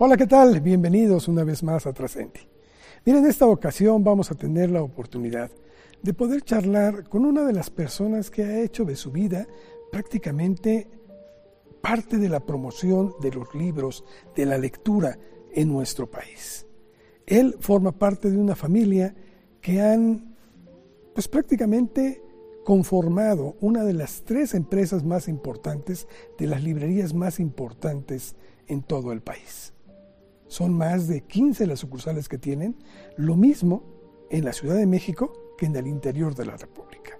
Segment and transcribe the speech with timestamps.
[0.00, 0.60] Hola, ¿qué tal?
[0.60, 2.38] Bienvenidos una vez más a Trascendi.
[3.04, 5.50] Miren, en esta ocasión vamos a tener la oportunidad
[6.00, 9.48] de poder charlar con una de las personas que ha hecho de su vida
[9.90, 10.86] prácticamente
[11.80, 14.04] parte de la promoción de los libros,
[14.36, 15.18] de la lectura
[15.50, 16.64] en nuestro país.
[17.26, 19.16] Él forma parte de una familia
[19.60, 20.36] que han,
[21.12, 22.22] pues prácticamente
[22.64, 26.06] conformado una de las tres empresas más importantes,
[26.38, 28.36] de las librerías más importantes
[28.68, 29.72] en todo el país.
[30.48, 32.76] Son más de 15 las sucursales que tienen,
[33.16, 33.84] lo mismo
[34.30, 37.18] en la Ciudad de México que en el interior de la República.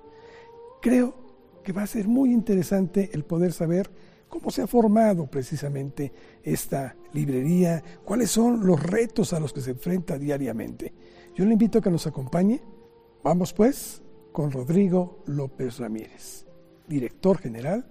[0.80, 1.14] Creo
[1.62, 3.90] que va a ser muy interesante el poder saber
[4.28, 9.72] cómo se ha formado precisamente esta librería, cuáles son los retos a los que se
[9.72, 10.94] enfrenta diariamente.
[11.34, 12.62] Yo le invito a que nos acompañe.
[13.22, 16.46] Vamos pues con Rodrigo López Ramírez,
[16.86, 17.90] director general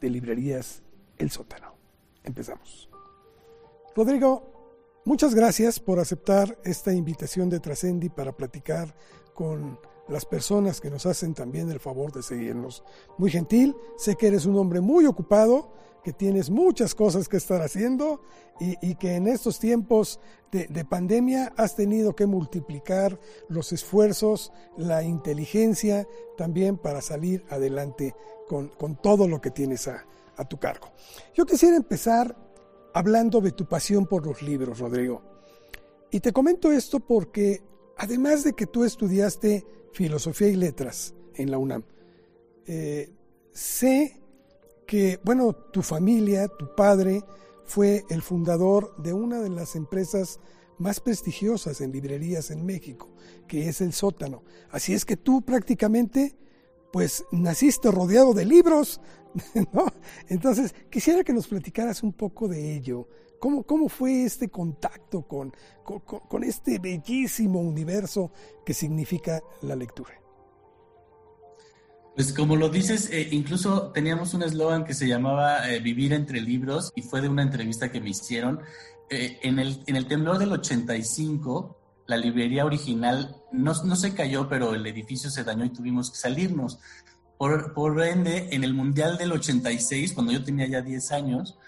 [0.00, 0.82] de Librerías
[1.16, 1.74] El Sótano.
[2.22, 2.90] Empezamos.
[3.94, 4.55] Rodrigo,
[5.06, 8.92] Muchas gracias por aceptar esta invitación de Trascendi para platicar
[9.34, 12.82] con las personas que nos hacen también el favor de seguirnos.
[13.16, 15.70] Muy gentil, sé que eres un hombre muy ocupado,
[16.02, 18.20] que tienes muchas cosas que estar haciendo
[18.58, 20.18] y, que en estos tiempos
[20.50, 23.16] de, pandemia has tenido que multiplicar
[23.48, 26.04] los esfuerzos, la inteligencia
[26.36, 28.16] también para salir adelante
[28.48, 30.04] con, todo lo que tienes a,
[30.36, 30.88] a tu cargo.
[31.32, 32.45] Yo quisiera empezar
[32.96, 35.20] hablando de tu pasión por los libros, Rodrigo.
[36.10, 37.62] Y te comento esto porque,
[37.98, 41.84] además de que tú estudiaste filosofía y letras en la UNAM,
[42.64, 43.12] eh,
[43.52, 44.18] sé
[44.86, 47.22] que, bueno, tu familia, tu padre,
[47.66, 50.40] fue el fundador de una de las empresas
[50.78, 53.10] más prestigiosas en librerías en México,
[53.46, 54.42] que es el sótano.
[54.70, 56.34] Así es que tú prácticamente,
[56.94, 59.02] pues, naciste rodeado de libros,
[60.28, 63.08] Entonces, quisiera que nos platicaras un poco de ello.
[63.38, 65.52] ¿Cómo, cómo fue este contacto con,
[65.84, 68.32] con, este bellísimo universo
[68.64, 70.14] que significa la lectura?
[72.14, 76.40] Pues como lo dices, eh, incluso teníamos un eslogan que se llamaba eh, Vivir entre
[76.40, 78.60] libros y fue de una entrevista que me hicieron.
[79.10, 84.48] Eh, en, el, en el temblor del 85, la librería original no, no se cayó,
[84.48, 86.78] pero el edificio se dañó y tuvimos que salirnos.
[87.38, 91.58] Por, ende, en el Mundial del 86, cuando yo tenía ya 10 años,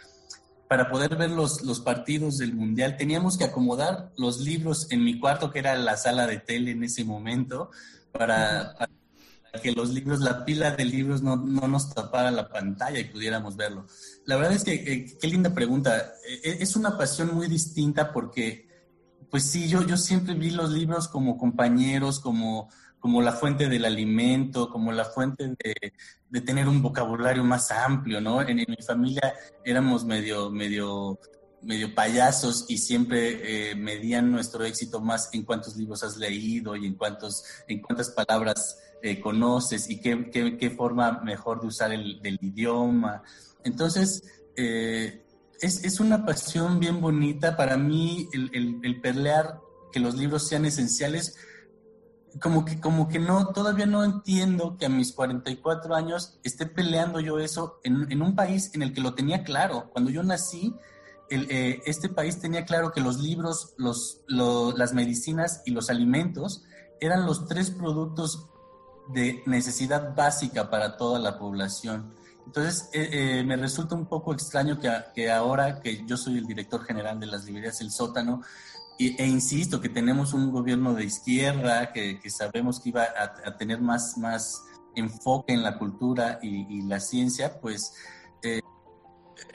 [0.67, 5.19] para poder ver los, los partidos del Mundial, teníamos que acomodar los libros en mi
[5.19, 7.71] cuarto, que era la sala de tele en ese momento,
[8.13, 8.75] para,
[9.63, 13.57] que los libros, la pila de libros no, no, nos tapara la pantalla y pudiéramos
[13.57, 13.87] verlo.
[14.25, 16.13] La verdad es que, eh, qué linda pregunta.
[16.45, 18.69] E, es una pasión muy distinta porque,
[19.31, 22.71] pues sí, yo, yo siempre vi los libros como compañeros, como
[23.09, 25.57] como la fuente del alimento, como la fuente
[26.29, 28.43] de, tener un vocabulario más amplio, ¿no?
[28.43, 29.33] En, mi familia
[29.65, 31.19] éramos medio, medio,
[31.63, 36.85] medio payasos y siempre eh, medían nuestro éxito más en cuántos libros has leído y
[36.85, 42.39] en, cuántos, en cuántas palabras eh, conoces y qué, qué, forma mejor de usar el
[42.43, 43.23] idioma.
[43.65, 44.23] Entonces,
[44.55, 45.25] eh,
[45.63, 49.61] es, es, una pasión bien bonita para mí el, el, el perlear
[49.93, 51.39] que los libros sean esenciales
[52.41, 57.21] como que, como que no, todavía no entiendo que a mis 44 años esté peleando
[57.21, 59.91] yo eso en, un país en el que lo tenía claro.
[59.93, 60.75] Cuando yo nací,
[61.31, 66.65] eh, este país tenía claro que los libros, los, las medicinas y los alimentos
[67.01, 68.47] eran los tres productos
[69.13, 72.15] de necesidad básica para toda la población.
[72.47, 76.47] Entonces, eh, eh, me resulta un poco extraño que, que ahora que yo soy el
[76.47, 78.43] director general de las librerías El Sótano,
[78.99, 84.19] e, insisto que tenemos un gobierno de izquierda que, sabemos que iba a, tener más,
[84.19, 84.65] más
[84.97, 87.95] enfoque en la cultura y, la ciencia, pues
[88.43, 88.61] eh,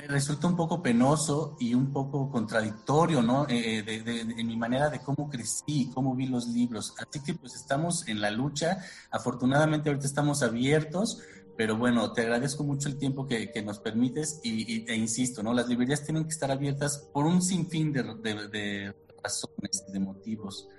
[0.08, 3.46] resulta un poco penoso y un poco contradictorio, ¿no?
[3.50, 6.94] Eh, de, en mi manera de cómo crecí, cómo vi los libros.
[6.98, 8.78] Así que pues estamos en la lucha.
[9.12, 11.22] Afortunadamente ahorita estamos abiertos,
[11.58, 15.54] pero bueno, te agradezco mucho el tiempo que, nos permites y, e insisto, ¿no?
[15.54, 20.70] Las librerías tienen que estar abiertas por un sinfín de, de razones, de motivos.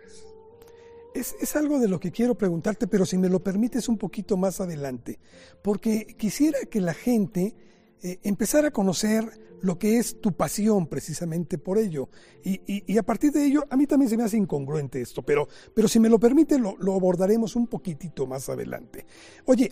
[1.14, 4.60] Es, algo de lo que quiero preguntarte, pero si me lo permites un poquito más
[4.60, 5.20] adelante,
[5.62, 7.54] porque quisiera que la gente
[8.02, 9.24] eh, empezara a conocer
[9.60, 12.08] lo que es tu pasión precisamente por ello.
[12.42, 15.86] Y, a partir de ello, a mí también se me hace incongruente esto, pero, pero
[15.88, 19.06] si me lo permite, lo, abordaremos un poquitito más adelante.
[19.46, 19.70] Oye,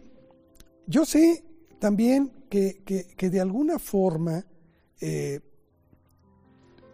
[0.86, 1.44] yo sé
[1.78, 2.82] también que,
[3.18, 4.46] de alguna forma
[5.00, 5.40] eh,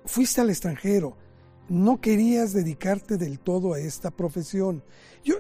[0.07, 1.28] fuiste al extranjero
[1.69, 4.83] no querías dedicarte del todo a esta profesión.
[5.25, 5.37] Yo,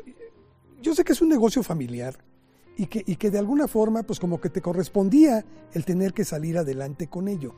[0.80, 2.18] yo sé que es un negocio familiar
[2.76, 6.24] y que, y que de alguna forma, pues como que te correspondía el tener que
[6.24, 7.54] salir adelante con ello.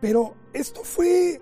[0.00, 1.40] Pero esto fue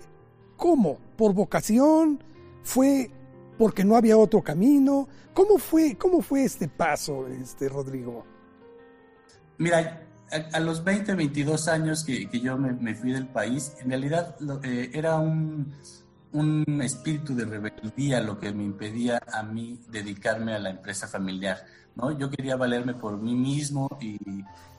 [0.62, 1.00] ¿Cómo?
[1.17, 2.23] ¿Por vocación?
[2.62, 3.11] ¿Fue
[3.58, 5.08] porque no había otro camino?
[5.35, 8.25] ¿Cómo fue, cómo fue este paso, este, Rodrigo?
[9.58, 10.06] Mira,
[10.53, 15.19] a, los 20, 22 años que, yo me, fui del país, en realidad eh, era
[15.19, 15.75] un,
[16.81, 21.64] espíritu de rebeldía lo que me impedía a mí dedicarme a la empresa familiar.
[21.94, 22.17] ¿no?
[22.19, 24.19] Yo quería valerme por mí mismo y,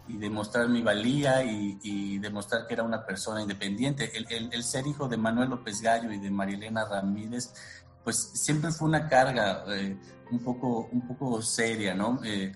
[0.05, 4.11] demostrar mi valía y, demostrar que era una persona independiente.
[4.15, 7.53] El, ser hijo de Manuel López Gallo y de Marilena Ramírez,
[8.03, 9.95] pues siempre fue una carga eh,
[10.31, 12.19] un, poco, un poco seria, ¿no?
[12.23, 12.53] Eh,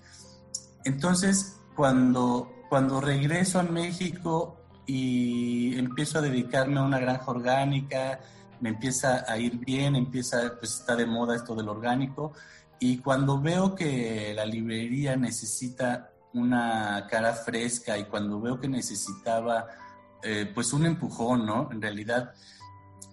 [0.84, 4.56] entonces, cuando, cuando regreso a México
[4.86, 8.20] y empiezo a dedicarme a una granja orgánica,
[8.60, 12.32] me empieza a ir bien, empieza, pues está de moda esto del orgánico,
[12.80, 19.66] y cuando veo que la librería necesita una cara fresca y cuando veo que necesitaba
[20.22, 21.68] eh, pues un empujón, ¿no?
[21.72, 22.32] En realidad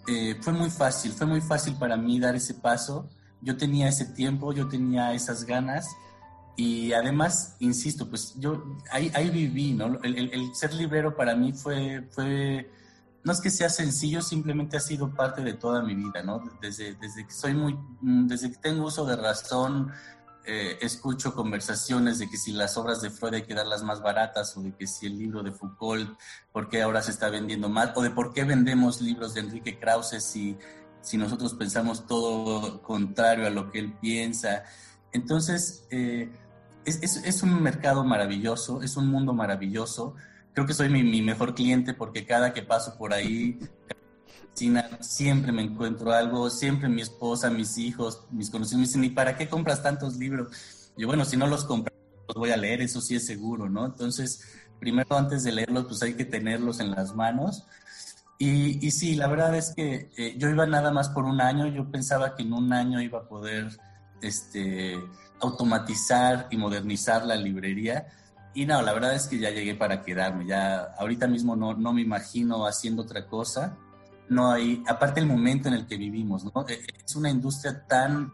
[0.07, 3.09] eh, fue muy fácil, fue muy fácil para mí dar ese paso.
[3.41, 5.87] Yo tenía ese tiempo, yo tenía esas ganas
[6.57, 9.99] y además, insisto, pues yo ahí, viví, ¿no?
[10.03, 12.71] El, ser librero para mí fue, fue,
[13.25, 16.41] no es que sea sencillo, simplemente ha sido parte de toda mi vida, ¿no?
[16.61, 19.91] Desde, desde que soy muy, desde que tengo uso de razón,
[20.45, 24.55] eh, escucho conversaciones de que si las obras de Freud hay que darlas más baratas
[24.55, 26.19] o de que si el libro de Foucault,
[26.51, 27.91] ¿por qué ahora se está vendiendo más?
[27.95, 30.55] O de por qué vendemos libros de Enrique Krause si,
[31.01, 34.65] si nosotros pensamos todo contrario a lo que él piensa.
[35.11, 36.31] Entonces, eh,
[36.85, 40.13] es, un mercado maravilloso, es un mundo maravilloso.
[40.55, 43.59] Creo que soy mi, mejor cliente porque cada que paso por ahí,
[45.01, 49.37] siempre me encuentro algo, siempre mi esposa, mis hijos, mis conocidos me dicen, ¿y para
[49.37, 50.91] qué compras tantos libros?
[50.97, 51.93] Y bueno, si no los compras,
[52.29, 53.85] los voy a leer, eso sí es seguro, ¿no?
[53.85, 54.43] Entonces,
[54.79, 57.65] primero antes de leerlos, pues hay que tenerlos en las manos.
[58.39, 61.67] Y, y sí, la verdad es que eh, yo iba nada más por un año,
[61.67, 63.77] yo pensaba que en un año iba a poder,
[64.21, 64.97] este,
[65.41, 68.07] automatizar y modernizar la librería.
[68.55, 70.45] Y no, la verdad es que ya llegué para quedarme.
[70.45, 73.77] Ya ahorita mismo no, no me imagino haciendo otra cosa.
[74.29, 76.65] No hay, aparte el momento en el que vivimos, ¿no?
[76.69, 78.31] Eh, es una industria tan,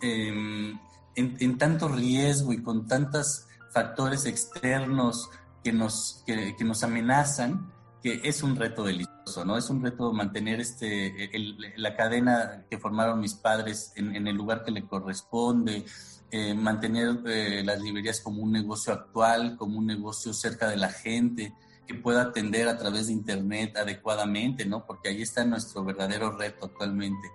[0.00, 0.78] em,
[1.16, 5.28] en, tanto riesgo y con tantos factores externos
[5.64, 9.09] que nos, que, nos amenazan, que es un reto delicioso,
[9.44, 9.56] ¿no?
[9.56, 11.30] Es un reto mantener este,
[11.76, 15.84] la cadena que formaron mis padres en, en, el lugar que le corresponde,
[16.30, 20.90] eh, mantener eh, las librerías como un negocio actual, como un negocio cerca de la
[20.90, 21.54] gente,
[21.86, 24.86] que pueda atender a través de Internet adecuadamente, ¿no?
[24.86, 27.28] Porque ahí está nuestro verdadero reto actualmente.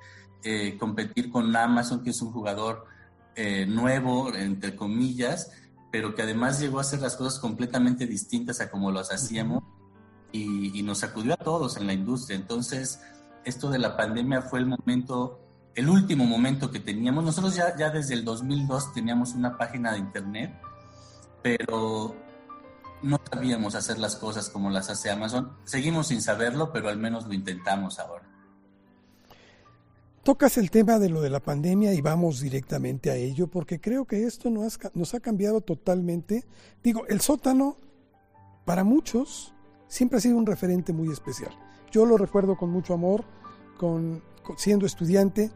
[0.43, 2.85] Eh, competir con Amazon, que es un jugador
[3.67, 5.51] nuevo, entre comillas,
[5.91, 9.61] pero que además llegó a hacer las cosas completamente distintas a como las hacíamos
[10.35, 12.35] y, nos sacudió a todos en la industria.
[12.35, 12.99] Entonces,
[13.43, 15.41] esto de la pandemia fue el momento
[15.75, 17.23] el último momento que teníamos.
[17.23, 20.53] Nosotros ya, ya desde el 2002 teníamos una página de internet,
[21.43, 22.15] pero
[23.01, 25.51] no sabíamos hacer las cosas como las hace Amazon.
[25.65, 28.23] Seguimos sin saberlo, pero al menos lo intentamos ahora.
[30.23, 34.05] Tocas el tema de lo de la pandemia y vamos directamente a ello, porque creo
[34.05, 36.45] que esto nos ha cambiado totalmente.
[36.81, 37.77] Digo, el sótano,
[38.63, 39.54] para muchos,
[39.87, 41.51] siempre ha sido un referente muy especial.
[41.91, 43.23] Yo lo recuerdo con mucho amor,
[43.77, 44.21] con,
[44.57, 45.51] siendo estudiante,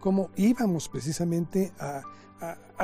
[0.00, 2.02] cómo íbamos precisamente a,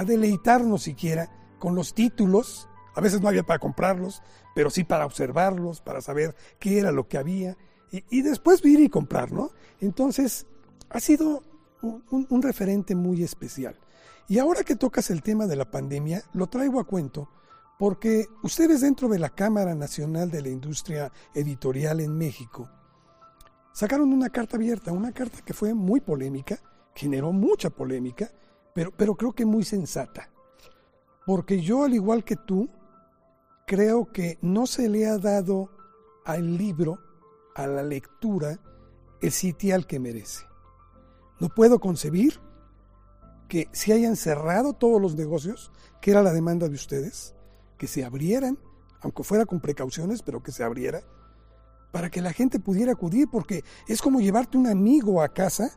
[0.07, 1.29] deleitarnos siquiera
[1.59, 2.69] con los títulos.
[2.95, 4.23] A veces no había para comprarlos,
[4.55, 7.57] pero sí para observarlos, para saber qué era lo que había
[7.91, 9.51] y, después ir y comprar, ¿no?
[9.81, 10.47] Entonces,
[10.91, 11.43] ha sido
[11.83, 13.77] un, referente muy especial.
[14.29, 17.29] Y ahora que tocas el tema de la pandemia, lo traigo a cuento
[17.81, 22.69] porque ustedes dentro de la Cámara Nacional de la Industria Editorial en México
[23.73, 26.61] sacaron una carta abierta, una carta que fue muy polémica,
[26.95, 28.31] generó mucha polémica,
[28.75, 30.29] pero, pero creo que muy sensata.
[31.25, 32.69] Porque yo, al igual que tú,
[33.67, 35.71] creo que no se le ha dado
[36.27, 36.99] al libro,
[37.55, 38.61] a la lectura,
[39.23, 40.45] el sitial que merece.
[41.41, 42.41] No puedo concebir
[43.49, 45.73] que se hayan cerrado todos los negocios,
[46.03, 47.35] que era la demanda de ustedes,
[47.81, 48.59] que se abrieran,
[49.01, 51.03] aunque fuera con precauciones, pero que se abriera,
[51.93, 55.73] para que la gente pudiera acudir, porque es como llevarte un amigo a casa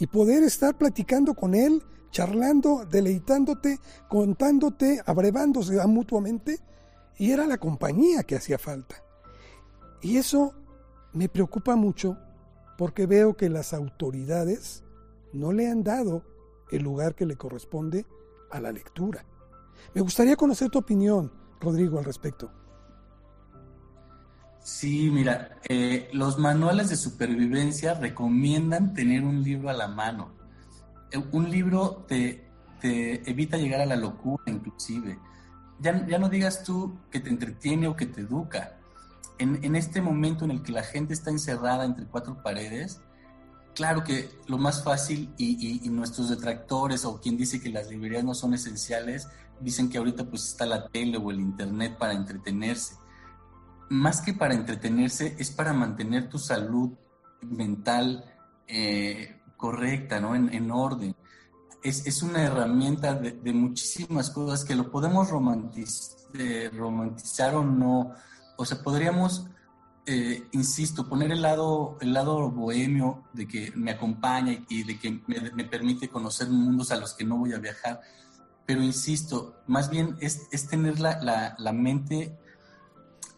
[0.00, 6.58] y poder estar platicando con él, charlando, deleitándote, contándote, abrevándose mutuamente,
[7.18, 8.96] y era la compañía que hacía falta.
[10.02, 10.54] Y eso
[11.12, 12.18] me preocupa mucho
[12.76, 14.82] porque veo que las autoridades
[15.32, 16.24] no le han dado
[16.72, 18.06] el lugar que le corresponde
[18.50, 19.24] a la lectura.
[19.94, 22.50] Me gustaría conocer tu opinión, Rodrigo, al respecto.
[24.64, 30.32] Sí, mira, eh, los manuales de supervivencia recomiendan tener un libro a la mano.
[31.12, 35.18] Eh, un libro te, evita llegar a la locura inclusive.
[35.80, 38.78] Ya, ya, no digas tú que te entretiene o que te educa.
[39.38, 43.02] En, este momento en el que la gente está encerrada entre cuatro paredes,
[43.74, 48.34] claro que lo más fácil y, nuestros detractores o quien dice que las librerías no
[48.34, 49.28] son esenciales,
[49.60, 52.96] dicen que ahorita pues está la tele o el internet para entretenerse.
[53.90, 56.92] Más que para entretenerse, es para mantener tu salud
[57.42, 58.24] mental
[58.66, 60.34] eh, correcta, ¿no?
[60.34, 61.14] En, en orden.
[61.82, 67.62] Es, es, una herramienta de, de, muchísimas cosas que lo podemos romantiz, eh, romantizar o
[67.62, 68.14] no.
[68.56, 69.46] O sea, podríamos
[70.06, 75.22] eh, insisto, poner el lado, el lado bohemio de que me acompaña y de que
[75.26, 78.02] me, permite conocer mundos a los que no voy a viajar.
[78.66, 82.38] Pero insisto, más bien es, es tener la, la, la, mente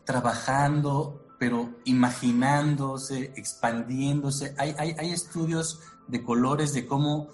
[0.05, 4.55] trabajando, pero imaginándose, expandiéndose.
[4.59, 7.29] Hay, hay estudios de colores de cómo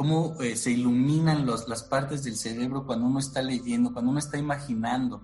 [0.00, 4.38] cómo eh, se iluminan las partes del cerebro cuando uno está leyendo, cuando uno está
[4.38, 5.20] imaginando.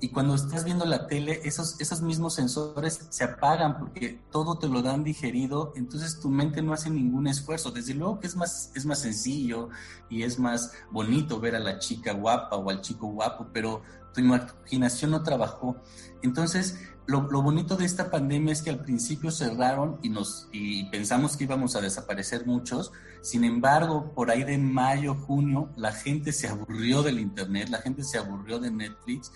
[0.00, 4.68] Y cuando estás viendo la tele, esos, esos mismos sensores se apagan porque todo te
[4.68, 7.72] lo dan digerido, entonces tu mente no hace ningún esfuerzo.
[7.72, 9.68] Desde luego que es más, es más sencillo
[10.08, 13.82] y es más bonito ver a la chica guapa o al chico guapo, pero
[14.14, 15.74] tu imaginación no trabajó.
[16.22, 16.78] Entonces,
[17.10, 21.44] lo, bonito de esta pandemia es que al principio cerraron y, nos, y pensamos que
[21.44, 22.92] íbamos a desaparecer muchos.
[23.20, 28.04] Sin embargo, por ahí de mayo, junio, la gente se aburrió del Internet, la gente
[28.04, 29.32] se aburrió de Netflix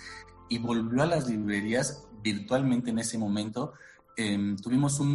[0.48, 3.72] y volvió a las librerías virtualmente en ese momento.
[4.16, 5.08] Eh, tuvimos un,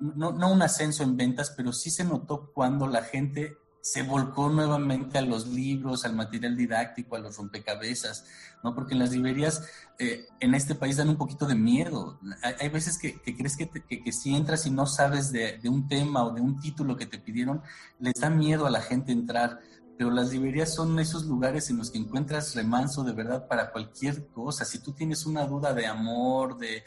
[0.00, 4.02] un no, no un ascenso en ventas, pero sí se notó cuando la gente se
[4.02, 8.24] volcó nuevamente a los libros, al material didáctico, a los rompecabezas,
[8.62, 8.74] ¿no?
[8.74, 9.62] Porque las librerías
[9.98, 12.18] eh, en este país dan un poquito de miedo.
[12.60, 15.86] Hay, veces que, crees que, te, que, si entras y no sabes de, de, un
[15.86, 17.60] tema o de un título que te pidieron,
[18.00, 19.60] les da miedo a la gente entrar.
[19.98, 24.28] Pero las librerías son esos lugares en los que encuentras remanso de verdad para cualquier
[24.28, 24.64] cosa.
[24.64, 26.84] Si tú tienes una duda de amor, de,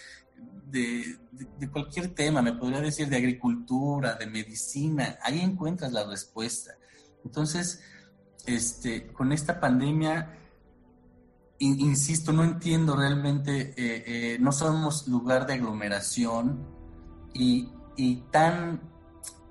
[0.66, 6.04] de, de, de, cualquier tema, me podría decir de agricultura, de medicina, ahí encuentras la
[6.04, 6.74] respuesta.
[7.24, 7.82] Entonces,
[8.46, 10.38] este, con esta pandemia,
[11.60, 14.04] in, insisto, no entiendo realmente, eh,
[14.36, 16.66] eh, no somos lugar de aglomeración
[17.34, 18.82] y, y, tan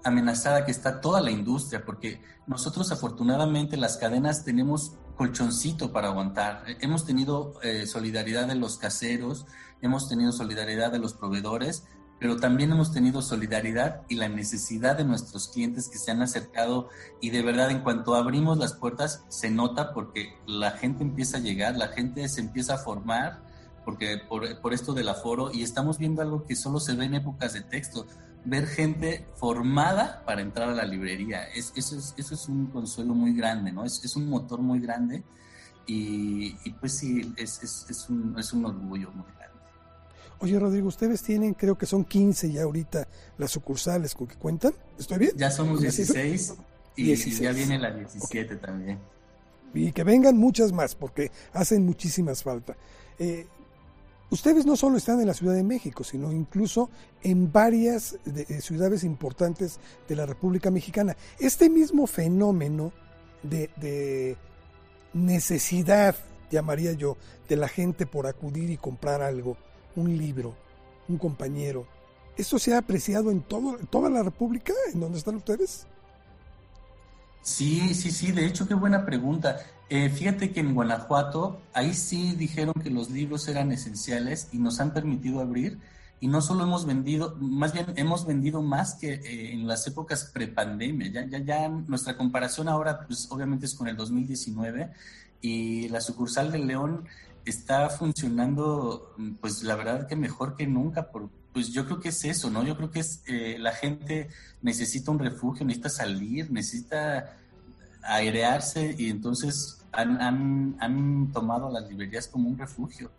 [0.04, 6.64] amenazada que está toda la industria, porque nosotros afortunadamente las cadenas tenemos colchoncito para aguantar.
[6.80, 9.46] Hemos tenido eh, solidaridad de los caseros,
[9.80, 11.84] hemos tenido solidaridad de los proveedores,
[12.18, 16.88] pero también hemos tenido solidaridad y la necesidad de nuestros clientes que se han acercado
[17.20, 21.40] y de verdad en cuanto abrimos las puertas se nota porque la gente empieza a
[21.40, 23.42] llegar, la gente se empieza a formar
[23.84, 27.14] porque por, por esto del aforo y estamos viendo algo que solo se ve en
[27.14, 28.06] épocas de texto,
[28.44, 31.44] ver gente formada para entrar a la librería.
[31.44, 33.84] Es, eso, es, eso es un consuelo muy grande, ¿no?
[33.84, 35.22] Es, es un motor muy grande
[35.86, 39.26] y, y pues sí, es, es, es, un, es un orgullo muy.
[40.40, 44.74] Oye, Rodrigo, ustedes tienen, creo que son 15 ya ahorita las sucursales con que cuentan.
[44.98, 45.32] ¿Estoy bien?
[45.36, 46.54] Ya somos 16
[46.96, 47.40] y, 16.
[47.40, 48.58] y ya viene la 17 okay.
[48.58, 48.98] también.
[49.72, 52.76] Y que vengan muchas más porque hacen muchísimas falta.
[53.18, 53.46] Eh,
[54.30, 56.90] ustedes no solo están en la Ciudad de México, sino incluso
[57.22, 61.16] en varias de, de ciudades importantes de la República Mexicana.
[61.38, 62.92] Este mismo fenómeno
[63.42, 64.36] de, de
[65.12, 66.14] necesidad,
[66.50, 67.16] llamaría yo,
[67.48, 69.56] de la gente por acudir y comprar algo,
[69.96, 70.54] un libro,
[71.08, 71.86] un compañero.
[72.36, 75.86] ¿Esto se ha apreciado en todo, toda la República, en donde están ustedes?
[77.42, 79.58] Sí, sí, sí, de hecho, qué buena pregunta.
[79.88, 84.80] Eh, fíjate que en Guanajuato, ahí sí dijeron que los libros eran esenciales y nos
[84.80, 85.78] han permitido abrir.
[86.18, 90.30] Y no solo hemos vendido, más bien hemos vendido más que eh, en las épocas
[90.32, 91.08] prepandemia.
[91.12, 94.90] Ya, ya, ya nuestra comparación ahora, pues obviamente es con el 2019
[95.40, 97.04] y la sucursal de León
[97.46, 102.24] está funcionando, pues la verdad que mejor que nunca, por, pues yo creo que es
[102.24, 102.64] eso, ¿no?
[102.64, 104.28] Yo creo que es, eh, la gente
[104.62, 107.38] necesita un refugio, necesita salir, necesita
[108.02, 113.10] airearse y entonces han, han, han tomado las librerías como un refugio.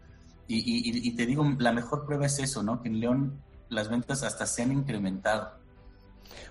[0.47, 2.81] Y, y, y, te digo, la mejor prueba es eso, ¿no?
[2.81, 5.51] Que en León las ventas hasta se han incrementado.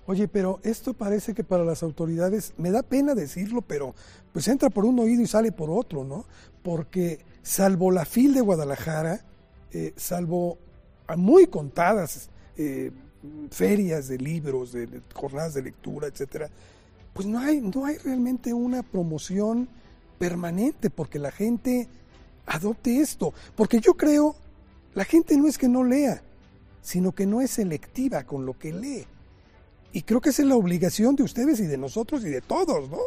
[0.07, 3.95] Oye, pero esto parece que para las autoridades, me da pena decirlo, pero
[4.33, 6.27] pues entra por un oído y sale por otro, ¿no?
[6.63, 9.21] Porque salvo la FIL de Guadalajara,
[9.71, 10.59] eh, salvo
[11.07, 12.91] a muy contadas eh,
[13.53, 16.51] ferias de libros, de, de, jornadas de lectura, etcétera,
[17.15, 19.69] pues no hay, no hay realmente una promoción
[20.19, 21.89] permanente porque la gente
[22.47, 23.33] adopte esto.
[23.55, 24.35] Porque yo creo,
[24.95, 26.23] la gente no es que no lea,
[26.83, 29.07] sino que no es selectiva con lo que lee.
[29.93, 32.91] Y creo que esa es la obligación de ustedes y de nosotros y de todos,
[32.91, 32.99] ¿no?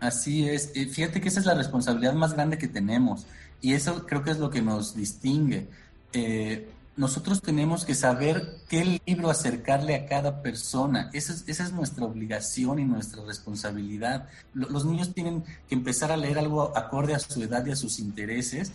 [0.00, 0.72] Así es.
[0.72, 3.26] Fíjate que esa es la responsabilidad más grande que tenemos
[3.60, 5.68] y eso creo que es lo que nos distingue.
[6.12, 11.10] Eh, nosotros tenemos que saber qué libro acercarle a cada persona.
[11.12, 14.28] Esa es, esa es nuestra obligación y nuestra responsabilidad.
[14.54, 17.98] Los niños tienen que empezar a leer algo acorde a su edad y a sus
[17.98, 18.72] intereses,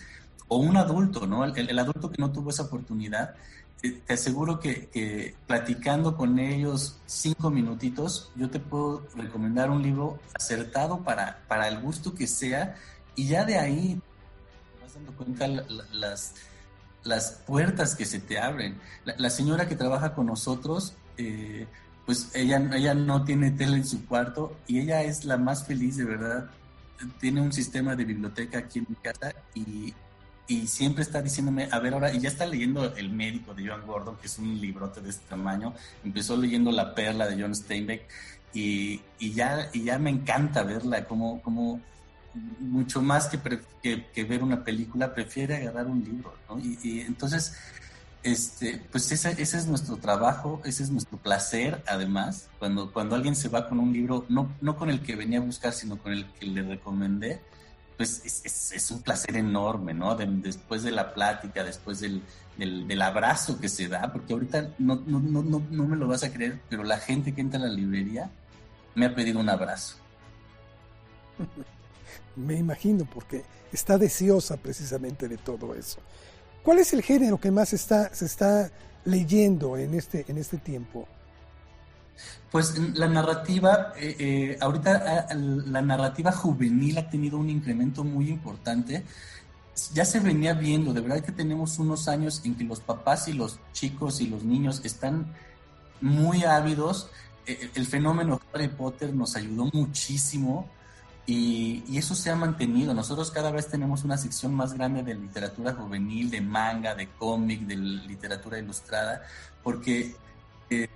[0.54, 1.46] o un adulto, ¿no?
[1.46, 3.36] El, adulto que no tuvo esa oportunidad,
[3.82, 10.20] te, aseguro que, que, platicando con ellos cinco minutitos, yo te puedo recomendar un libro
[10.34, 12.76] acertado para, para el gusto que sea,
[13.16, 14.02] y ya de ahí
[14.82, 16.36] vas dando cuenta las
[17.04, 18.80] las puertas que se te abren.
[19.06, 21.68] La, señora que trabaja con nosotros, eh,
[22.06, 25.98] pues ella, ella no tiene tele en su cuarto y ella es la más feliz,
[25.98, 26.50] de verdad.
[27.20, 29.94] Tiene un sistema de biblioteca aquí en mi casa y,
[30.52, 33.88] y siempre está diciéndome, a ver ahora, y ya está leyendo El médico de Joan
[33.88, 35.74] Gordon, que es un librote de este tamaño.
[36.04, 38.02] Empezó leyendo La perla de John Steinbeck
[38.54, 41.42] y, y ya, y ya me encanta verla, como...
[41.42, 41.80] como
[42.60, 43.40] mucho más que,
[43.82, 46.58] que, ver una película, prefiere agarrar un libro, ¿no?
[46.60, 47.58] Y, entonces,
[48.24, 53.36] este, pues ese, ese, es nuestro trabajo, ese es nuestro placer, además, cuando, cuando alguien
[53.36, 56.14] se va con un libro, no, no con el que venía a buscar, sino con
[56.14, 57.42] el que le recomendé,
[58.02, 60.16] pues es, un placer enorme, ¿no?
[60.16, 62.24] después de la plática, después del,
[62.58, 66.34] del, abrazo que se da, porque ahorita no, no, no, no me lo vas a
[66.34, 68.32] creer, pero la gente que entra a la librería
[68.96, 69.98] me ha pedido un abrazo.
[72.36, 76.00] Me imagino, porque está deseosa precisamente de todo eso.
[76.64, 78.72] ¿Cuál es el género que más está, se está
[79.06, 81.08] leyendo en este, en este tiempo?
[82.52, 88.30] Pues la narrativa, eh, eh, ahorita ah, la narrativa juvenil ha tenido un incremento muy
[88.30, 89.06] importante.
[89.94, 93.34] Ya se venía viendo, de verdad que tenemos unos años en que los papás y
[93.34, 95.34] los chicos y los niños están
[96.02, 97.10] muy ávidos.
[97.46, 100.70] Eh, el fenómeno Harry Potter nos ayudó muchísimo
[101.26, 102.94] y, eso se ha mantenido.
[102.94, 107.62] Nosotros cada vez tenemos una sección más grande de literatura juvenil, de manga, de cómic,
[107.62, 109.22] de literatura ilustrada,
[109.64, 110.16] porque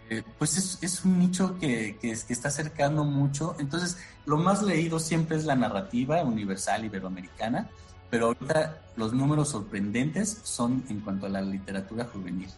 [0.09, 3.55] eh, pues es, un nicho que, que, que, está acercando mucho.
[3.59, 7.69] Entonces, lo más leído siempre es la narrativa universal iberoamericana,
[8.09, 12.49] pero ahorita los números sorprendentes son en cuanto a la literatura juvenil.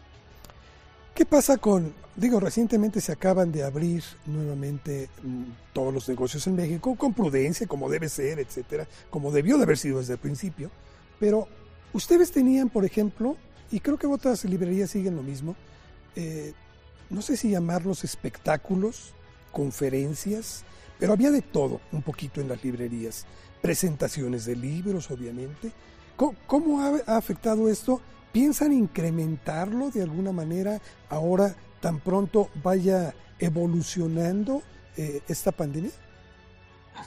[1.18, 6.54] ¿Qué pasa con, digo, recientemente se acaban de abrir nuevamente mm, todos los negocios en
[6.54, 10.70] México con prudencia, como debe ser, etcétera, como debió de haber sido desde el principio,
[11.18, 11.48] pero
[11.92, 13.36] ustedes tenían, por ejemplo,
[13.72, 15.56] y creo que otras librerías siguen lo mismo,
[16.14, 16.52] eh,
[17.10, 19.12] no sé si llamarlos espectáculos,
[19.52, 20.64] conferencias,
[20.98, 23.26] pero había de todo un poquito en las librerías,
[23.62, 25.72] presentaciones de libros, obviamente.
[26.16, 28.00] ¿Cómo, ha afectado esto
[28.32, 34.62] ¿Piensan incrementarlo de alguna manera ahora tan pronto vaya evolucionando
[34.96, 35.90] eh, esta pandemia?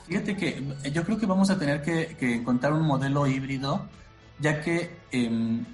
[0.06, 0.62] Fíjate que
[0.92, 3.88] yo creo que vamos a tener que, encontrar un modelo híbrido,
[4.40, 5.64] ya que em,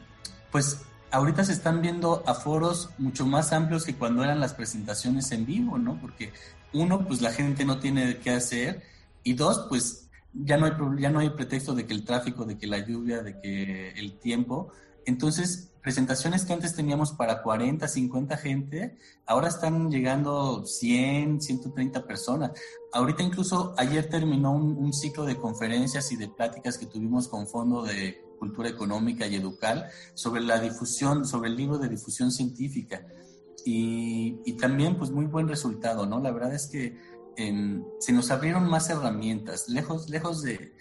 [0.51, 5.47] pues ahorita se están viendo aforos mucho más amplios que cuando eran las presentaciones en
[5.47, 6.01] vivo, ¿no?
[6.01, 6.33] Porque
[6.73, 8.83] uno, pues la gente no tiene qué hacer,
[9.23, 12.59] y dos, pues ya no hay, ya no hay pretexto de que el tráfico, de
[12.59, 14.73] que la lluvia, de que el tiempo,
[15.09, 22.51] entonces, presentaciones que antes teníamos para 40, 50 gente, ahora están llegando 100, 130 personas.
[22.93, 27.85] Ahorita incluso ayer terminó un, ciclo de conferencias y de pláticas que tuvimos con Fondo
[27.85, 33.07] de Cultura Económica y Educal sobre la difusión, sobre el libro de difusión científica.
[33.65, 36.21] Y, también, pues, muy buen resultado, ¿no?
[36.21, 36.97] La verdad es que
[37.37, 40.73] em, se nos abrieron más herramientas, lejos, lejos de,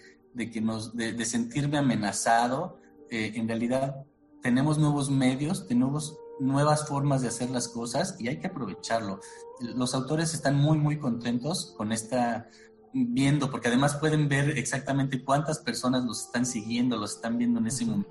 [0.50, 2.78] que nos, de, sentirme amenazado,
[3.10, 4.06] eh, en realidad
[4.42, 9.20] tenemos nuevos medios, tenemos nuevas formas de hacer las cosas y hay que aprovecharlo.
[9.60, 12.48] Los autores están muy, muy contentos con esta
[12.92, 17.66] viendo, porque además pueden ver exactamente cuántas personas los están siguiendo, los están viendo en
[17.66, 18.10] ese momento.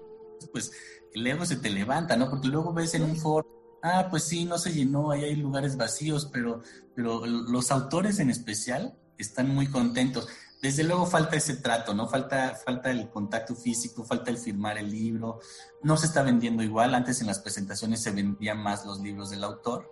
[0.51, 0.71] Pues
[1.13, 2.29] el ego se te levanta, ¿no?
[2.29, 5.77] Porque luego ves en un foro, ah, pues sí, no se llenó, ahí hay lugares
[5.77, 6.61] vacíos, pero,
[6.95, 10.27] pero los autores en especial están muy contentos
[10.61, 12.07] desde luego falta ese trato, ¿no?
[12.07, 15.39] Falta, falta el contacto físico, falta el firmar el libro.
[15.83, 16.95] No se está vendiendo igual.
[16.95, 19.89] Antes en las presentaciones se vendían más los libros del autor.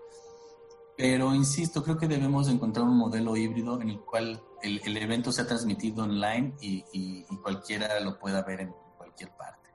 [0.97, 5.45] Pero insisto, creo que debemos encontrar un modelo híbrido en el cual el, evento sea
[5.45, 9.69] transmitido online y, y, cualquiera lo pueda ver en cualquier parte.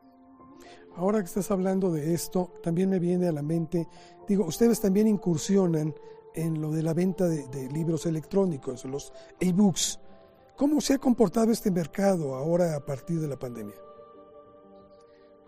[0.96, 3.86] Ahora que estás hablando de esto, también me viene a la mente,
[4.26, 5.94] digo, ustedes también incursionan
[6.34, 10.00] en lo de la venta de, de libros electrónicos, los e-books.
[10.56, 13.74] ¿Cómo se ha comportado este mercado ahora a partir de la pandemia?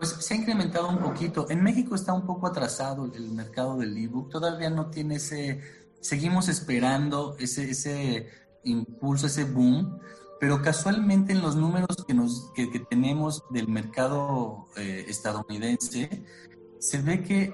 [0.03, 1.49] Pues se ha incrementado un poquito.
[1.49, 4.29] En México está un poco atrasado el mercado del ebook.
[4.29, 5.61] Todavía no tiene ese,
[6.01, 8.27] seguimos esperando ese, ese
[8.65, 10.01] impulso, ese boom,
[10.41, 16.25] pero casualmente en los números que, nos, que, tenemos del mercado eh, estadounidense,
[16.79, 17.53] se ve que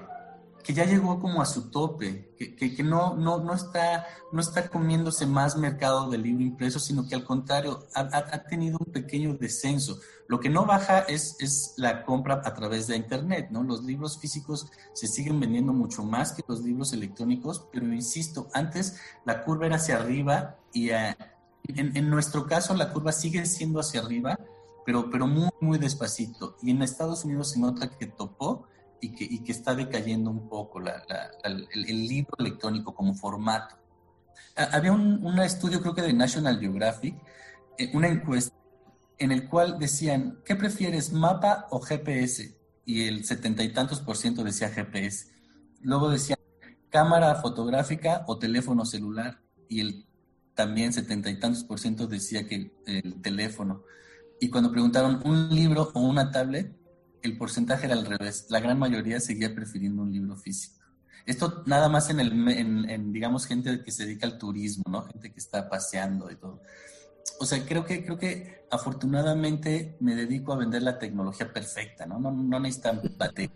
[0.62, 4.68] que ya llegó como a su tope, que, que, no, no, no, está, no está
[4.68, 9.34] comiéndose más mercado del libro impreso, sino que al contrario, ha, ha, tenido un pequeño
[9.34, 9.98] descenso.
[10.28, 13.62] Lo que no baja es, es la compra a través de Internet, ¿no?
[13.62, 18.96] Los libros físicos se siguen vendiendo mucho más que los libros electrónicos, pero insisto, antes
[19.24, 21.16] la curva era hacia arriba y eh,
[21.64, 24.38] en, en, nuestro caso la curva sigue siendo hacia arriba,
[24.84, 26.56] pero, pero muy, muy despacito.
[26.62, 28.66] Y en Estados Unidos se nota que topó
[29.00, 31.02] y que, y que está decayendo un poco la,
[31.44, 33.76] el, libro electrónico como formato.
[34.56, 37.14] Había un, un, estudio, creo que de National Geographic,
[37.78, 38.54] eh, una encuesta
[39.18, 42.58] en el cual decían, ¿qué prefieres, mapa o GPS?
[42.84, 45.28] Y el setenta y tantos por ciento decía GPS.
[45.82, 46.38] Luego decían,
[46.88, 49.40] cámara fotográfica o teléfono celular.
[49.68, 50.06] Y el
[50.54, 53.84] también setenta y tantos por ciento decía que el teléfono.
[54.40, 56.79] Y cuando preguntaron un libro o una tablet,
[57.22, 58.46] el porcentaje era al revés.
[58.48, 60.80] La gran mayoría seguía prefiriendo un libro físico.
[61.26, 65.02] Esto nada más en, el, digamos, gente que se dedica al turismo, ¿no?
[65.02, 66.60] Gente que está paseando y todo.
[67.38, 72.18] O sea, creo que, creo que afortunadamente me dedico a vender la tecnología perfecta, ¿no?
[72.18, 73.50] No, no necesitan batería,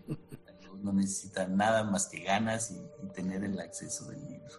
[0.81, 4.53] no necesitan nada más que ganas y, y tener el acceso del libro.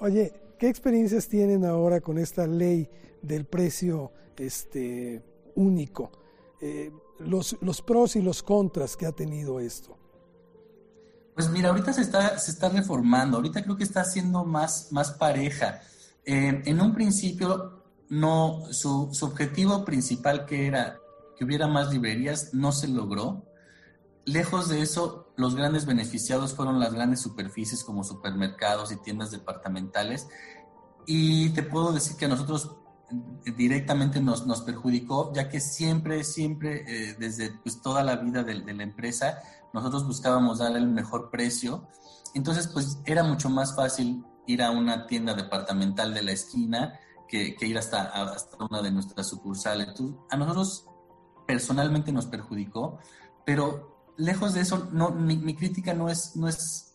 [0.00, 2.88] Oye, ¿qué experiencias tienen ahora con esta ley
[3.22, 5.22] del precio este,
[5.54, 6.12] único?
[6.60, 9.96] Eh, los, los pros y los contras que ha tenido esto?
[11.34, 15.12] Pues mira, ahorita se está, se está reformando, ahorita creo que está siendo más, más
[15.12, 15.80] pareja.
[16.24, 20.98] Eh, en un principio, no, su, su, objetivo principal que era
[21.36, 23.44] que hubiera más librerías no se logró.
[24.24, 30.28] Lejos de eso, los grandes beneficiados fueron las grandes superficies como supermercados y tiendas departamentales.
[31.06, 32.76] Y te puedo decir que a nosotros
[33.56, 38.54] directamente nos, nos perjudicó, ya que siempre, siempre, eh, desde pues, toda la vida de,
[38.54, 39.38] la empresa,
[39.72, 41.86] nosotros buscábamos darle el mejor precio.
[42.34, 47.56] Entonces, pues era mucho más fácil ir a una tienda departamental de la esquina que,
[47.60, 49.88] ir hasta, hasta una de nuestras sucursales.
[50.30, 50.86] a nosotros
[51.46, 52.98] personalmente nos perjudicó,
[53.44, 56.85] pero lejos de eso, no, mi, mi crítica no es, no es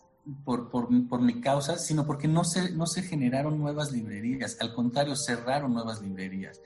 [0.44, 4.72] por, por, por, mi causa, sino porque no se, no se generaron nuevas librerías, al
[4.72, 6.60] contrario, cerraron nuevas librerías.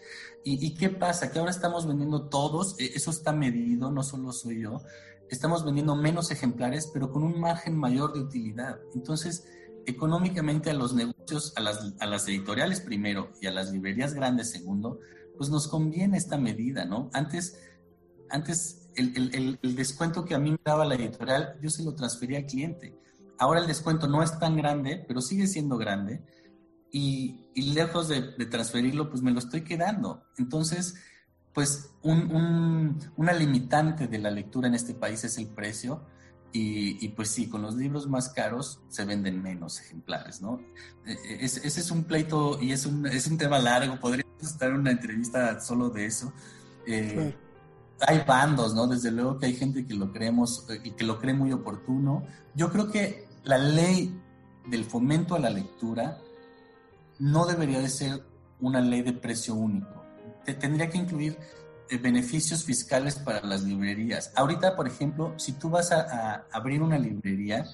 [0.45, 1.31] ¿Y, ¿Y, qué pasa?
[1.31, 4.83] Que ahora estamos vendiendo todos, e, eso está medido, no solo soy yo,
[5.31, 8.79] estamos vendiendo menos ejemplares, pero con un margen mayor de utilidad.
[8.95, 9.47] Entonces,
[9.87, 14.51] económicamente a los negocios, a las, a las editoriales primero y a las librerías grandes
[14.51, 15.01] segundo,
[15.39, 17.09] pues nos conviene esta medida, ¿no?
[17.15, 17.59] Antes,
[18.29, 21.95] antes el, el, el descuento que a mí me daba la editorial, yo se lo
[21.95, 22.95] transfería al cliente
[23.39, 26.23] Ahora el descuento no es tan grande, pero sigue siendo grande.
[26.91, 30.25] Y, lejos de, transferirlo, pues me lo estoy quedando.
[30.39, 30.95] Entonces,
[31.53, 36.07] pues una limitante de la lectura en este país es el precio.
[36.53, 40.59] Y, pues sí, con los libros más caros se venden menos ejemplares, ¿no?
[41.05, 44.71] E, e, ese, es un pleito y es un, es un tema largo, podríamos estar
[44.71, 46.33] en una entrevista solo de eso.
[46.87, 47.37] Eh,
[48.01, 48.87] hay bandos, ¿no?
[48.87, 52.25] Desde luego que hay gente que lo creemos y que lo cree muy oportuno.
[52.55, 54.21] Yo creo que la ley
[54.67, 56.19] del fomento a la lectura
[57.21, 58.23] no debería de ser
[58.61, 60.05] una ley de precio único.
[60.45, 61.39] tendría que incluir
[61.89, 64.33] eh, beneficios fiscales para las librerías.
[64.35, 67.65] Ahorita, por ejemplo, si tú vas a, abrir una librería,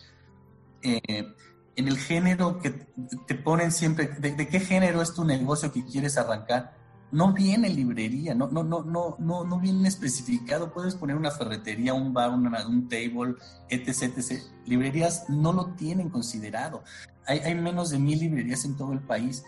[0.83, 1.35] eh,
[1.77, 2.87] en el género que
[3.27, 6.77] te ponen siempre, de, qué género es tu negocio que quieres arrancar,
[7.13, 10.73] no viene librería, no, no, no, no, no, no viene especificado.
[10.73, 13.37] Puedes poner una ferretería, un bar, un table,
[13.69, 14.43] etc, etc.
[14.65, 16.83] Librerías no lo tienen considerado.
[17.27, 19.45] Hay, hay menos de mil librerías en todo el país.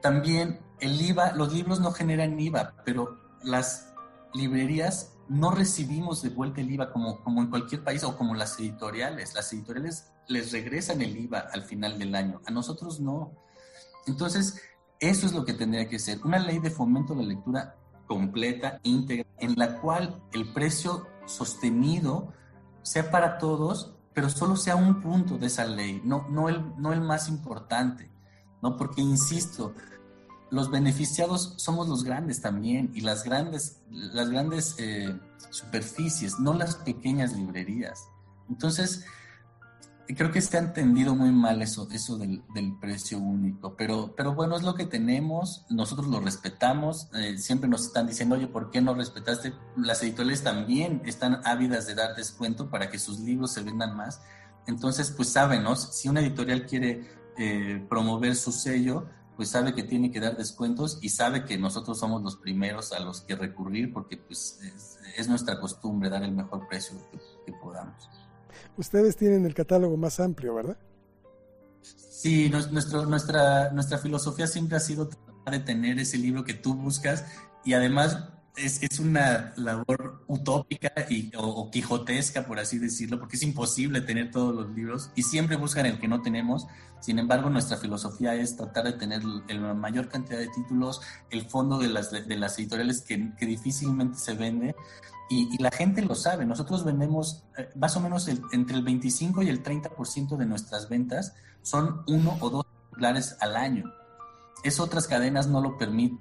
[0.00, 3.92] También el IVA, los libros no generan IVA, pero las
[4.32, 8.58] librerías no recibimos de vuelta el IVA como, como en cualquier país o como las
[8.60, 9.34] editoriales.
[9.34, 12.40] Las editoriales les regresan el IVA al final del año.
[12.46, 13.32] A nosotros no.
[14.06, 14.60] Entonces,
[15.00, 18.80] eso es lo que tendría que ser, una ley de fomento de la lectura completa,
[18.82, 22.32] íntegra, en la cual el precio sostenido
[22.82, 26.92] sea para todos, pero solo sea un punto de esa ley, no, no, el, no
[26.92, 28.10] el más importante,
[28.62, 28.76] ¿no?
[28.76, 29.74] Porque, insisto,
[30.50, 35.18] los beneficiados somos los grandes también y las grandes, las grandes eh,
[35.50, 38.08] superficies, no las pequeñas librerías.
[38.48, 39.04] Entonces,
[40.16, 42.42] creo que se ha entendido muy mal eso, eso del,
[42.80, 47.86] precio único, pero, pero bueno, es lo que tenemos, nosotros lo respetamos, eh, siempre nos
[47.86, 49.52] están diciendo, oye, ¿por qué no respetaste?
[49.76, 54.22] Las editoriales también están ávidas de dar descuento para que sus libros se vendan más.
[54.66, 55.76] Entonces, pues saben, ¿no?
[55.76, 60.98] Si una editorial quiere eh, promover su sello, pues sabe que tiene que dar descuentos
[61.00, 64.60] y sabe que nosotros somos los primeros a los que recurrir porque pues
[65.16, 66.96] es, nuestra costumbre dar el mejor precio
[67.46, 68.08] que podamos.
[68.76, 70.76] Ustedes tienen el catálogo más amplio, ¿verdad?
[71.82, 77.24] Sí, nuestra, nuestra filosofía siempre ha sido tratar de tener ese libro que tú buscas
[77.64, 83.42] y además es, es una labor utópica y, o, quijotesca, por así decirlo, porque es
[83.42, 86.66] imposible tener todos los libros y siempre buscan el que no tenemos.
[87.00, 91.78] Sin embargo, nuestra filosofía es tratar de tener la mayor cantidad de títulos, el fondo
[91.78, 94.74] de las, de las editoriales que, que difícilmente se vende
[95.30, 96.44] y, la gente lo sabe.
[96.44, 101.34] Nosotros vendemos eh, más o menos entre el 25 y el 30% de nuestras ventas
[101.62, 103.84] son uno o dos ejemplares al año.
[104.64, 106.18] Es otras cadenas no lo permiten.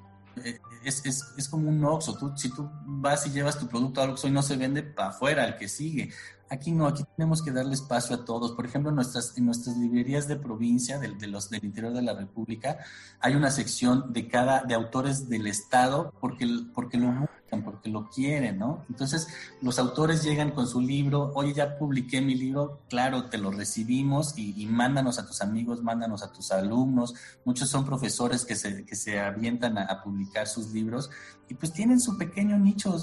[0.84, 2.18] Es, es, es, como un Oxxo.
[2.18, 5.10] Tú, si tú vas y llevas tu producto al Oxxo y no se vende, para
[5.10, 6.12] afuera, al que sigue.
[6.50, 8.54] Aquí no, aquí tenemos que darle espacio a todos.
[8.54, 12.02] Por ejemplo, en nuestras, en nuestras librerías de provincia, de, de, los del interior de
[12.02, 12.78] la República,
[13.20, 17.12] hay una sección de cada, de autores del Estado, porque, porque lo
[17.50, 18.86] buscan, porque lo quieren, ¿no?
[18.90, 19.28] Entonces,
[19.62, 24.38] los autores llegan con su libro, oye, ya publiqué mi libro, claro, te lo recibimos
[24.38, 27.16] y, mándanos a tus amigos, mándanos a tus alumnos.
[27.46, 31.10] Muchos son profesores que se, que se avientan a, publicar sus libros
[31.50, 32.96] y pues tienen su pequeño nicho.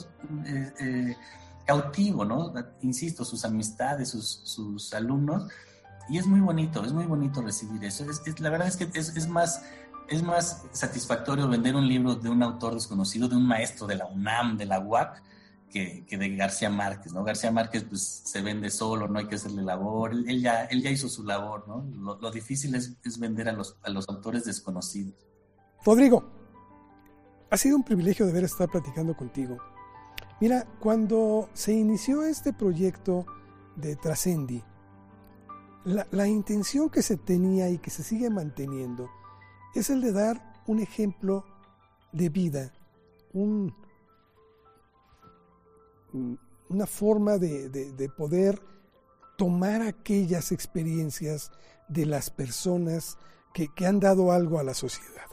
[0.47, 1.17] Eh, eh,
[1.67, 2.55] cautivo, ¿no?
[2.83, 5.49] Insisto, sus amistades, sus, sus alumnos,
[6.09, 8.07] y es muy bonito, es muy bonito recibir eso.
[8.09, 9.63] Es, la verdad es que es, es, más,
[10.09, 14.07] es más satisfactorio vender un libro de un autor desconocido, de un maestro de la
[14.07, 15.23] UNAM, de la UAC,
[15.71, 17.25] que, que, de García Márquez, ¿no?
[17.25, 20.91] García Márquez pues se vende solo, no hay que hacerle labor, él, ya, él ya
[20.91, 22.17] hizo su labor, ¿no?
[22.21, 25.15] Lo, difícil es, es, vender a los, a los autores desconocidos.
[25.85, 26.25] Rodrigo,
[27.51, 29.59] ha sido un privilegio de ver estar platicando contigo.
[30.41, 33.27] Mira, cuando se inició este proyecto
[33.77, 34.63] de Trascendi,
[35.85, 39.09] la, intención que se tenía y que se sigue manteniendo
[39.79, 41.45] es el de dar un ejemplo
[42.13, 42.73] de vida,
[43.33, 43.73] una
[46.87, 48.61] forma de, poder
[49.37, 51.51] tomar aquellas experiencias
[51.89, 53.19] de las personas
[53.53, 55.27] que, han dado algo a la sociedad.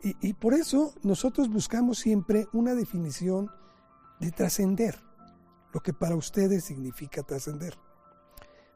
[0.00, 3.50] y por eso nosotros buscamos siempre una definición
[4.20, 5.00] de trascender,
[5.72, 7.78] lo que para ustedes significa trascender.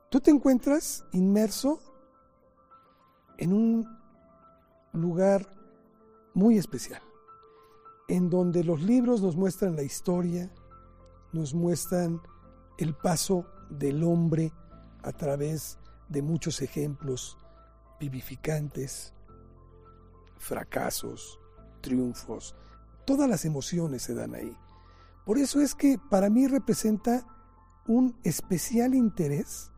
[0.09, 1.81] Tú te encuentras inmerso
[3.39, 4.06] en un
[4.97, 5.49] lugar
[6.35, 7.03] muy especial,
[8.09, 10.51] en donde los libros nos muestran la historia,
[11.33, 12.21] nos muestran
[12.79, 14.53] el paso del hombre
[15.03, 15.79] a través
[16.09, 17.39] de muchos ejemplos
[17.99, 19.15] vivificantes,
[20.37, 21.41] fracasos,
[21.81, 22.55] triunfos,
[23.05, 24.57] todas las emociones se dan ahí.
[25.25, 27.25] Por eso es que para mí representa
[27.87, 29.71] un especial interés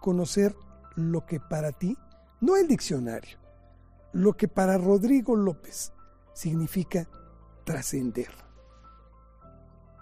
[0.00, 0.56] conocer
[0.96, 1.96] lo que para ti,
[2.40, 3.38] no el diccionario,
[4.12, 5.92] lo que para Rodrigo López
[6.34, 7.08] significa
[7.64, 8.30] trascender.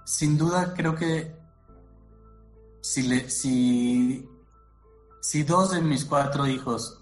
[0.04, 1.36] Sin duda creo que
[2.80, 4.26] si, le, si,
[5.44, 7.00] dos de mis cuatro hijos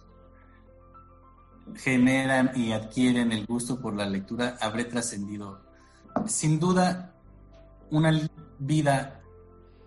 [1.76, 5.60] generan y adquieren el gusto por la lectura, habré trascendido.
[6.26, 7.14] Sin duda,
[7.90, 9.22] una vida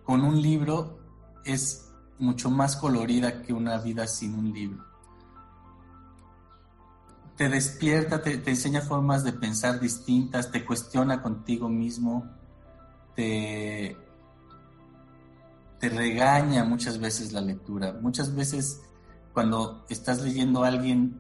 [0.04, 1.00] con un libro
[1.44, 4.91] es mucho más colorida que una vida sin un libro.
[7.38, 12.30] Te despierta, te, enseña formas de pensar distintas, te cuestiona contigo mismo,
[13.16, 13.98] te,
[15.80, 17.94] te regaña muchas veces la lectura.
[18.00, 18.82] Muchas veces
[19.34, 21.20] cuando estás leyendo alguien,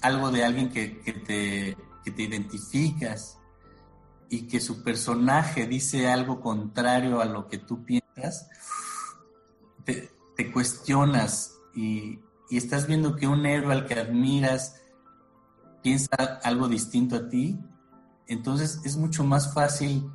[0.00, 0.88] algo de alguien que,
[1.26, 3.38] te, que te identificas,
[4.30, 8.48] y que su personaje dice algo contrario a lo que tú piensas,
[9.84, 14.80] te, cuestionas y, estás viendo que un héroe al que admiras
[15.88, 17.58] piensa algo distinto a ti,
[18.26, 20.06] entonces es mucho más fácil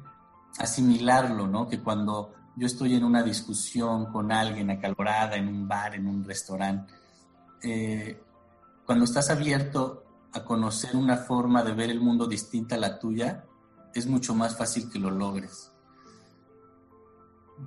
[0.59, 1.67] asimilarlo, ¿no?
[1.67, 6.23] Que cuando yo estoy en una discusión con alguien acalorada, en un bar, en un
[6.23, 6.93] restaurante,
[7.63, 8.21] eh,
[8.85, 13.43] cuando estás abierto a conocer una forma de ver el mundo distinta a la tuya,
[13.95, 15.71] es mucho más fácil que lo logres.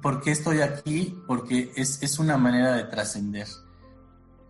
[0.00, 1.20] ¿Por qué estoy aquí?
[1.26, 3.48] Porque es, una manera de trascender.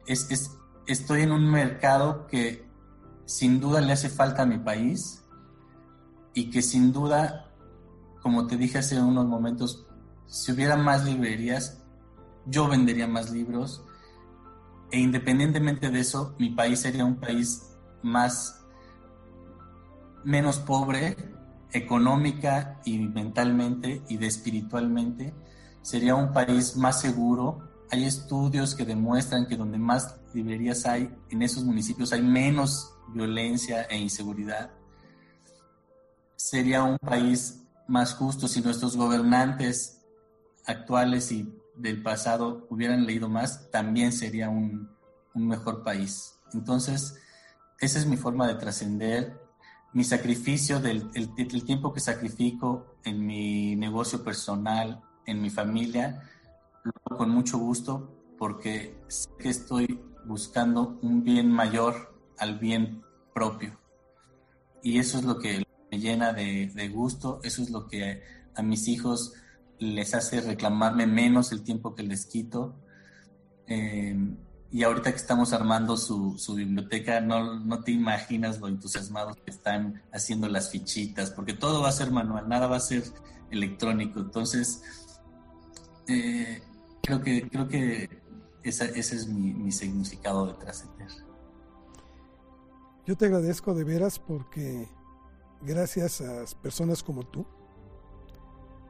[0.05, 0.51] Es,
[0.87, 2.66] estoy en un mercado que
[3.27, 5.25] sin duda le hace falta a mi país
[6.33, 7.53] y que sin duda,
[8.23, 9.87] como te dije hace unos momentos,
[10.27, 11.83] si hubiera más librerías,
[12.47, 13.85] yo vendería más libros
[14.91, 18.65] e independientemente de eso, mi país sería un país más,
[20.25, 21.17] menos pobre
[21.73, 25.35] económica y mentalmente y de espiritualmente,
[25.83, 27.69] sería un país más seguro.
[27.91, 33.83] Hay estudios que demuestran que donde más librerías hay, en esos municipios hay menos violencia
[33.85, 34.71] e inseguridad.
[36.37, 40.05] Sería un país más justo si nuestros gobernantes
[40.67, 44.95] actuales y del pasado hubieran leído más, también sería un,
[45.35, 46.39] mejor país.
[46.55, 47.15] Entonces,
[47.79, 49.39] esa es mi forma de trascender,
[49.93, 56.23] mi sacrificio del el, tiempo que sacrifico en mi negocio personal, en mi familia,
[57.05, 63.03] con mucho gusto porque sé que estoy buscando un bien mayor al bien
[63.35, 63.79] propio.
[64.83, 68.23] Y eso es lo que me llena de, de gusto, eso es lo que
[68.55, 69.35] a mis hijos
[69.79, 72.75] les hace reclamarme menos el tiempo que les quito.
[73.67, 74.37] Em,
[74.71, 80.03] y ahorita que estamos armando su, biblioteca, no, no, te imaginas lo entusiasmados que están
[80.13, 83.05] haciendo las fichitas, porque todo va a ser manual, nada va a ser
[83.51, 84.21] electrónico.
[84.21, 84.83] Entonces,
[86.09, 86.63] eh,
[87.03, 88.23] creo que, creo que
[88.63, 91.09] ese es mi, significado de trascender.
[93.07, 94.89] Yo te agradezco de veras porque
[95.63, 97.47] gracias a personas como tú,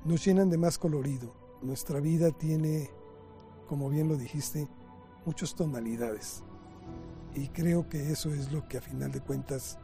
[0.07, 1.35] nos llenan de más colorido.
[1.61, 2.91] Nuestra vida tiene,
[3.69, 4.69] como bien lo dijiste,
[5.27, 6.43] muchas tonalidades.
[7.35, 9.79] Y creo que eso es lo que a final de cuentas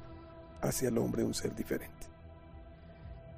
[0.62, 2.06] hace al hombre un ser diferente.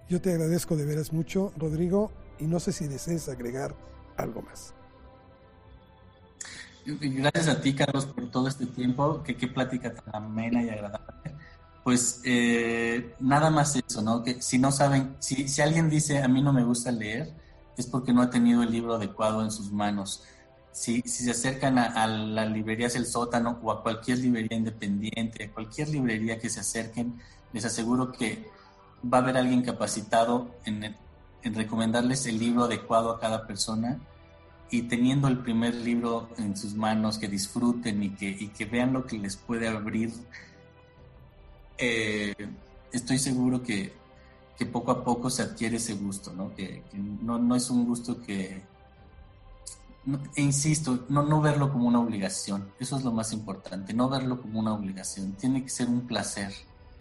[0.09, 3.75] Yo te agradezco de veras mucho, Rodrigo, y no sé si desees agregar
[4.17, 4.75] algo más.
[6.87, 9.23] Gracias a ti, Carlos, por todo este tiempo.
[9.23, 11.35] Que qué plática tan amena y agradable
[11.85, 14.25] pues eh, nada más eso, ¿no?
[14.25, 17.31] Que si no saben, si, si alguien dice a mí no me gusta leer,
[17.77, 20.25] es porque no ha tenido el libro adecuado en sus manos.
[20.73, 25.53] Si, si se acercan a, las librerías El Sótano o a cualquier librería independiente, a
[25.53, 27.21] cualquier librería que se acerquen,
[27.53, 28.49] les aseguro que
[29.13, 30.97] va a haber alguien capacitado en,
[31.43, 34.01] en recomendarles el libro adecuado a cada persona
[34.71, 38.93] y teniendo el primer libro en sus manos, que disfruten y que, y que vean
[38.93, 40.13] lo que les puede abrir
[41.79, 42.35] eh,
[42.93, 43.93] estoy seguro que,
[44.73, 46.55] poco a poco se adquiere ese gusto, ¿no?
[46.55, 46.83] Que,
[47.23, 48.63] no, es un gusto que,
[50.37, 54.41] e insisto, no, no verlo como una obligación, eso es lo más importante, no verlo
[54.41, 56.53] como una obligación, tiene que ser un placer,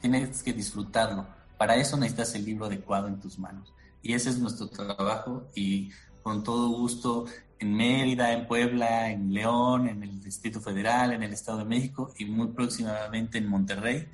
[0.01, 1.25] tienes que disfrutarlo,
[1.57, 3.71] para eso necesitas el libro adecuado en tus manos.
[4.01, 5.91] Y ese es nuestro trabajo y
[6.23, 7.25] con todo gusto
[7.63, 12.13] en Mérida, en Puebla, en León, en el Distrito Federal, en el Estado de México
[12.17, 14.07] y muy próximamente en Monterrey.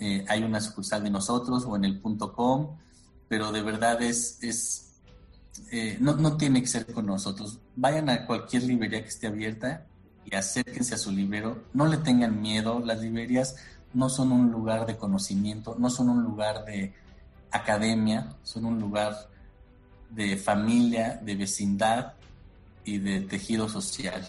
[0.00, 2.76] Eh, hay una sucursal de nosotros o en el punto com,
[3.28, 4.88] pero de verdad es, es
[5.70, 7.58] eh, no, no, tiene que ser con nosotros.
[7.76, 9.86] Vayan a cualquier librería que esté abierta
[10.24, 11.64] y acérquense a su librero.
[11.74, 12.80] No le tengan miedo.
[12.80, 13.56] Las librerías
[13.92, 16.94] no son un lugar de conocimiento, no son un lugar de
[17.50, 19.14] academia, son un lugar
[20.10, 22.14] de familia, de vecindad
[22.88, 24.26] y de tejido social.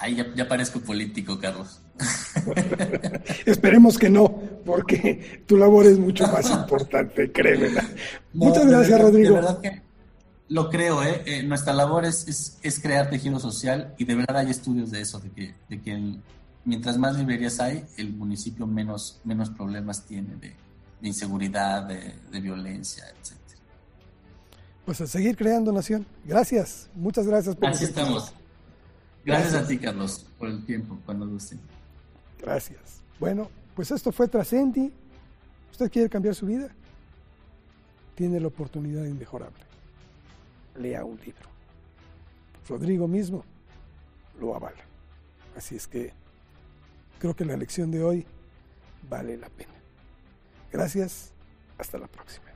[0.00, 1.80] Ahí ya, ya parezco político, Carlos.
[3.46, 4.28] Esperemos que no,
[4.64, 7.70] porque tu labor es mucho más importante, créeme.
[8.32, 9.28] Muchas gracias, Rodrigo.
[9.30, 9.82] De verdad que
[10.48, 11.22] lo creo, ¿eh?
[11.26, 15.18] eh nuestra labor es, es, crear tejido social y de verdad hay estudios de eso,
[15.18, 16.18] de que, de que
[16.64, 20.54] mientras más librerías hay, el municipio menos, menos problemas tiene de,
[21.02, 23.37] inseguridad, de, violencia, etc.
[24.88, 26.06] Pues a seguir creando nación.
[26.24, 27.54] Gracias, muchas gracias.
[27.54, 28.32] Por Así estamos.
[29.22, 31.58] Gracias, a ti, Carlos, por el tiempo, cuando guste.
[32.40, 33.02] Gracias.
[33.20, 34.90] Bueno, pues esto fue Trascendi.
[35.70, 36.70] ¿Usted quiere cambiar su vida?
[38.14, 39.62] Tiene la oportunidad inmejorable.
[40.78, 41.50] Lea un libro.
[42.66, 43.44] Rodrigo mismo
[44.40, 44.84] lo avala.
[45.54, 46.14] Así es que
[47.18, 48.26] creo que la lección de hoy
[49.06, 49.74] vale la pena.
[50.72, 51.32] Gracias.
[51.76, 52.47] Hasta la próxima.